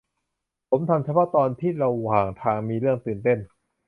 [0.69, 3.39] ผมทำเฉพาะตอนที่ระหว่างทางมีเรื่องตื่นเต้น